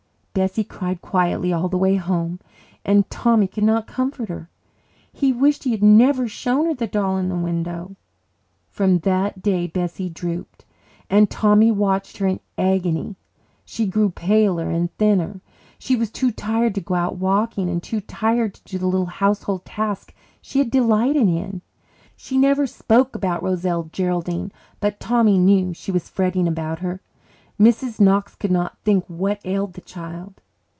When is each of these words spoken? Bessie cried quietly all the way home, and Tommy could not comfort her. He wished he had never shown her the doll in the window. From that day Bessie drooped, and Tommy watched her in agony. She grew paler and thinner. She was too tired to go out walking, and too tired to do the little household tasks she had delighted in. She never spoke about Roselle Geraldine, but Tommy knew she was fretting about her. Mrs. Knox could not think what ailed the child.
Bessie 0.33 0.63
cried 0.63 1.01
quietly 1.01 1.51
all 1.51 1.67
the 1.67 1.77
way 1.77 1.97
home, 1.97 2.39
and 2.85 3.07
Tommy 3.09 3.47
could 3.47 3.65
not 3.65 3.85
comfort 3.85 4.29
her. 4.29 4.49
He 5.11 5.33
wished 5.33 5.65
he 5.65 5.71
had 5.71 5.83
never 5.83 6.25
shown 6.25 6.67
her 6.67 6.73
the 6.73 6.87
doll 6.87 7.17
in 7.17 7.27
the 7.27 7.35
window. 7.35 7.97
From 8.69 8.99
that 8.99 9.41
day 9.43 9.67
Bessie 9.67 10.09
drooped, 10.09 10.63
and 11.09 11.29
Tommy 11.29 11.69
watched 11.69 12.15
her 12.19 12.27
in 12.27 12.39
agony. 12.57 13.17
She 13.65 13.85
grew 13.85 14.09
paler 14.09 14.69
and 14.69 14.89
thinner. 14.95 15.41
She 15.77 15.97
was 15.97 16.09
too 16.09 16.31
tired 16.31 16.75
to 16.75 16.81
go 16.81 16.95
out 16.95 17.17
walking, 17.17 17.69
and 17.69 17.83
too 17.83 17.99
tired 17.99 18.53
to 18.53 18.63
do 18.63 18.77
the 18.77 18.87
little 18.87 19.07
household 19.07 19.65
tasks 19.65 20.13
she 20.41 20.59
had 20.59 20.71
delighted 20.71 21.27
in. 21.27 21.61
She 22.15 22.37
never 22.37 22.65
spoke 22.65 23.17
about 23.17 23.43
Roselle 23.43 23.89
Geraldine, 23.91 24.53
but 24.79 24.97
Tommy 25.01 25.37
knew 25.37 25.73
she 25.73 25.91
was 25.91 26.07
fretting 26.07 26.47
about 26.47 26.79
her. 26.79 27.01
Mrs. 27.59 27.99
Knox 27.99 28.33
could 28.33 28.49
not 28.49 28.79
think 28.79 29.05
what 29.07 29.39
ailed 29.45 29.73
the 29.73 29.81
child. 29.81 30.41